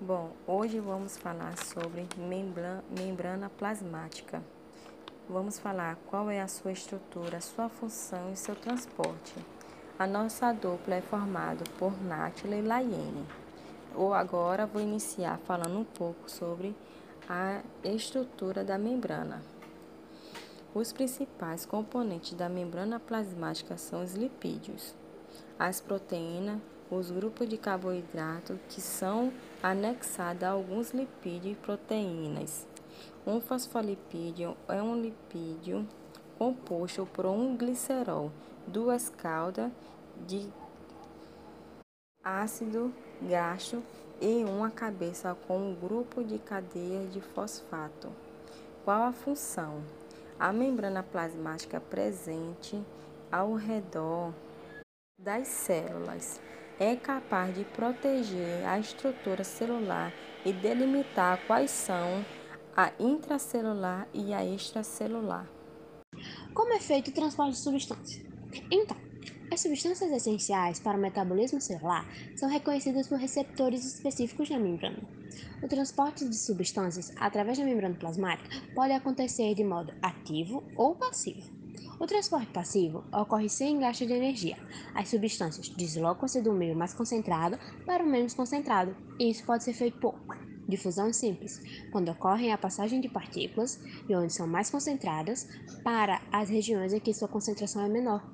Bom, 0.00 0.32
hoje 0.44 0.80
vamos 0.80 1.16
falar 1.16 1.56
sobre 1.56 2.08
membrana 2.18 3.48
plasmática. 3.48 4.42
Vamos 5.28 5.56
falar 5.60 5.96
qual 6.10 6.28
é 6.28 6.40
a 6.40 6.48
sua 6.48 6.72
estrutura, 6.72 7.40
sua 7.40 7.68
função 7.68 8.32
e 8.32 8.36
seu 8.36 8.56
transporte. 8.56 9.32
A 9.96 10.04
nossa 10.04 10.52
dupla 10.52 10.96
é 10.96 11.00
formada 11.00 11.62
por 11.78 11.92
Nátila 12.02 12.56
e 12.56 12.60
Laiene. 12.60 13.24
Ou 13.94 14.12
agora 14.12 14.66
vou 14.66 14.82
iniciar 14.82 15.38
falando 15.46 15.78
um 15.78 15.84
pouco 15.84 16.28
sobre 16.28 16.74
a 17.28 17.62
estrutura 17.84 18.64
da 18.64 18.76
membrana. 18.76 19.42
Os 20.74 20.92
principais 20.92 21.64
componentes 21.64 22.34
da 22.34 22.48
membrana 22.48 22.98
plasmática 22.98 23.76
são 23.76 24.02
os 24.02 24.14
lipídios, 24.14 24.92
as 25.56 25.80
proteínas, 25.80 26.60
os 26.90 27.10
grupos 27.10 27.48
de 27.48 27.56
carboidrato 27.56 28.58
que 28.68 28.80
são 28.80 29.32
anexados 29.62 30.42
a 30.42 30.50
alguns 30.50 30.92
lipídios 30.92 31.56
e 31.56 31.60
proteínas. 31.60 32.66
Um 33.26 33.40
fosfolipídio 33.40 34.56
é 34.68 34.82
um 34.82 35.00
lipídio 35.00 35.86
composto 36.38 37.06
por 37.06 37.26
um 37.26 37.56
glicerol, 37.56 38.30
duas 38.66 39.08
caudas 39.08 39.70
de 40.26 40.48
ácido 42.22 42.92
graxo 43.20 43.82
e 44.20 44.44
uma 44.44 44.70
cabeça 44.70 45.36
com 45.46 45.58
um 45.58 45.74
grupo 45.74 46.22
de 46.22 46.38
cadeias 46.38 47.12
de 47.12 47.20
fosfato. 47.20 48.12
Qual 48.84 49.02
a 49.02 49.12
função? 49.12 49.82
A 50.38 50.52
membrana 50.52 51.02
plasmática 51.02 51.80
presente 51.80 52.82
ao 53.30 53.54
redor 53.54 54.32
das 55.18 55.48
células 55.48 56.40
é 56.78 56.96
capaz 56.96 57.54
de 57.54 57.64
proteger 57.64 58.66
a 58.66 58.78
estrutura 58.78 59.44
celular 59.44 60.12
e 60.44 60.52
delimitar 60.52 61.40
quais 61.46 61.70
são 61.70 62.24
a 62.76 62.92
intracelular 62.98 64.08
e 64.12 64.34
a 64.34 64.44
extracelular. 64.44 65.48
Como 66.52 66.72
é 66.72 66.80
feito 66.80 67.08
o 67.08 67.14
transporte 67.14 67.52
de 67.52 67.58
substâncias? 67.58 68.24
Então, 68.70 68.96
as 69.52 69.60
substâncias 69.60 70.10
essenciais 70.10 70.80
para 70.80 70.98
o 70.98 71.00
metabolismo 71.00 71.60
celular 71.60 72.04
são 72.34 72.48
reconhecidas 72.48 73.06
por 73.06 73.18
receptores 73.18 73.84
específicos 73.84 74.50
na 74.50 74.58
membrana. 74.58 74.98
O 75.62 75.68
transporte 75.68 76.28
de 76.28 76.36
substâncias 76.36 77.12
através 77.16 77.58
da 77.58 77.64
membrana 77.64 77.94
plasmática 77.94 78.50
pode 78.74 78.92
acontecer 78.92 79.54
de 79.54 79.64
modo 79.64 79.92
ativo 80.02 80.64
ou 80.76 80.94
passivo. 80.94 81.63
O 81.98 82.06
transporte 82.06 82.52
passivo 82.52 83.04
ocorre 83.12 83.48
sem 83.48 83.78
gasto 83.78 84.04
de 84.04 84.12
energia. 84.12 84.58
As 84.94 85.08
substâncias 85.08 85.68
deslocam-se 85.68 86.42
do 86.42 86.52
meio 86.52 86.76
mais 86.76 86.92
concentrado 86.92 87.58
para 87.86 88.02
o 88.02 88.06
menos 88.06 88.34
concentrado, 88.34 88.96
e 89.18 89.30
isso 89.30 89.44
pode 89.44 89.64
ser 89.64 89.72
feito 89.72 89.98
por 89.98 90.14
difusão 90.68 91.12
simples, 91.12 91.60
quando 91.92 92.10
ocorre 92.10 92.50
a 92.50 92.58
passagem 92.58 93.00
de 93.00 93.08
partículas 93.08 93.78
de 94.06 94.14
onde 94.14 94.32
são 94.32 94.46
mais 94.46 94.70
concentradas 94.70 95.46
para 95.82 96.20
as 96.32 96.48
regiões 96.48 96.92
em 96.92 97.00
que 97.00 97.14
sua 97.14 97.28
concentração 97.28 97.84
é 97.84 97.88
menor 97.88 98.24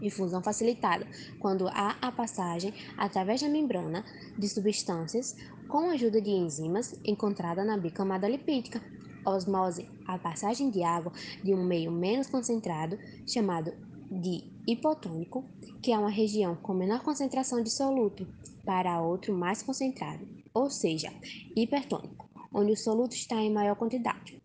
difusão 0.00 0.42
facilitada, 0.42 1.06
quando 1.38 1.68
há 1.68 1.96
a 2.00 2.12
passagem 2.12 2.74
através 2.96 3.40
da 3.40 3.48
membrana 3.48 4.04
de 4.38 4.48
substâncias 4.48 5.34
com 5.68 5.90
a 5.90 5.92
ajuda 5.92 6.20
de 6.20 6.30
enzimas 6.30 6.94
encontrada 7.04 7.64
na 7.64 7.78
bicamada 7.78 8.28
lipídica. 8.28 8.82
Osmose, 9.26 9.88
a 10.06 10.18
passagem 10.18 10.70
de 10.70 10.82
água 10.82 11.12
de 11.42 11.54
um 11.54 11.64
meio 11.64 11.90
menos 11.90 12.26
concentrado, 12.26 12.98
chamado 13.26 13.72
de 14.10 14.52
hipotônico, 14.66 15.44
que 15.82 15.92
é 15.92 15.98
uma 15.98 16.10
região 16.10 16.56
com 16.56 16.74
menor 16.74 17.02
concentração 17.02 17.62
de 17.62 17.70
soluto, 17.70 18.26
para 18.64 19.00
outro 19.02 19.34
mais 19.34 19.62
concentrado, 19.62 20.26
ou 20.52 20.70
seja, 20.70 21.12
hipertônico, 21.54 22.28
onde 22.52 22.72
o 22.72 22.76
soluto 22.76 23.14
está 23.14 23.36
em 23.36 23.52
maior 23.52 23.76
quantidade. 23.76 24.42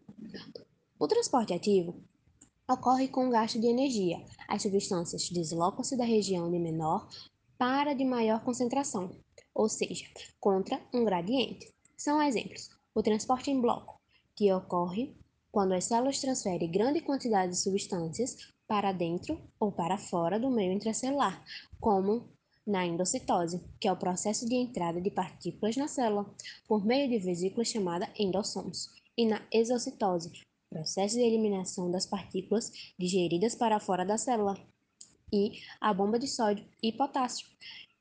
O 0.99 1.07
transporte 1.07 1.53
ativo 1.53 1.95
ocorre 2.69 3.07
com 3.07 3.29
gasto 3.29 3.59
de 3.59 3.67
energia. 3.67 4.23
As 4.47 4.61
substâncias 4.61 5.29
deslocam-se 5.29 5.95
da 5.95 6.03
região 6.03 6.51
de 6.51 6.59
menor 6.59 7.07
para 7.57 7.93
de 7.93 8.05
maior 8.05 8.43
concentração, 8.43 9.11
ou 9.53 9.67
seja, 9.69 10.05
contra 10.39 10.81
um 10.93 11.03
gradiente. 11.03 11.73
São 11.97 12.21
exemplos: 12.21 12.69
o 12.93 13.01
transporte 13.01 13.51
em 13.51 13.59
bloco, 13.59 13.98
que 14.39 14.53
ocorre 14.53 15.13
quando 15.51 15.73
as 15.73 15.83
células 15.83 16.21
transferem 16.21 16.71
grande 16.71 17.01
quantidade 17.01 17.51
de 17.51 17.57
substâncias 17.57 18.37
para 18.65 18.93
dentro 18.93 19.37
ou 19.59 19.69
para 19.69 19.97
fora 19.97 20.39
do 20.39 20.49
meio 20.49 20.71
intracelular, 20.71 21.43
como 21.77 22.29
na 22.65 22.85
endocitose, 22.85 23.61
que 23.81 23.89
é 23.89 23.91
o 23.91 23.97
processo 23.97 24.47
de 24.47 24.55
entrada 24.55 25.01
de 25.01 25.11
partículas 25.11 25.75
na 25.75 25.89
célula, 25.89 26.33
por 26.65 26.85
meio 26.85 27.09
de 27.09 27.19
vesículas 27.19 27.67
chamada 27.67 28.09
endossomos, 28.17 28.87
e 29.17 29.25
na 29.25 29.45
exocitose, 29.51 30.31
processo 30.69 31.15
de 31.15 31.21
eliminação 31.21 31.91
das 31.91 32.05
partículas 32.05 32.71
digeridas 32.97 33.55
para 33.55 33.77
fora 33.81 34.05
da 34.05 34.17
célula, 34.17 34.55
e 35.33 35.59
a 35.81 35.93
bomba 35.93 36.17
de 36.17 36.27
sódio 36.27 36.65
e 36.81 36.93
potássio, 36.93 37.45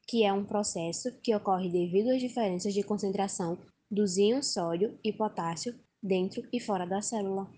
que 0.07 0.23
é 0.23 0.33
um 0.33 0.45
processo 0.45 1.11
que 1.21 1.35
ocorre 1.35 1.69
devido 1.69 2.11
às 2.11 2.21
diferenças 2.21 2.73
de 2.73 2.85
concentração 2.85 3.59
dos 3.91 4.19
íons 4.19 4.53
sódio 4.53 4.97
e 5.03 5.13
potássio 5.13 5.75
dentro 6.03 6.43
e 6.53 6.61
fora 6.61 6.87
da 6.87 7.01
célula. 7.03 7.49